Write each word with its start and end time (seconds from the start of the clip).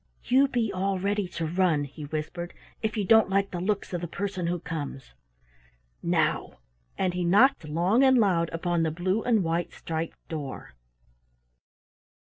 "You 0.23 0.47
be 0.47 0.73
all 0.73 0.97
ready 0.97 1.27
to 1.27 1.45
run," 1.45 1.83
he 1.83 2.05
whispered, 2.05 2.55
"if 2.81 2.97
you 2.97 3.05
don't 3.05 3.29
like 3.29 3.51
the 3.51 3.59
looks 3.61 3.93
of 3.93 4.01
the 4.01 4.07
person 4.07 4.47
who 4.47 4.57
comes. 4.59 5.13
Now!" 6.01 6.57
And 6.97 7.13
he 7.13 7.23
knocked 7.23 7.67
long 7.69 8.03
and 8.03 8.17
loud 8.17 8.49
upon 8.51 8.81
the 8.81 8.89
blue 8.89 9.21
and 9.21 9.43
white 9.43 9.71
striped 9.73 10.17
door. 10.27 10.73